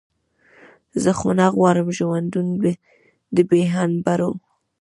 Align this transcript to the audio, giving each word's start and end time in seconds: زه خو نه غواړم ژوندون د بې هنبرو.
زه 1.03 1.11
خو 1.17 1.29
نه 1.39 1.47
غواړم 1.55 1.87
ژوندون 1.97 2.47
د 3.35 3.37
بې 3.49 3.61
هنبرو. 3.73 4.31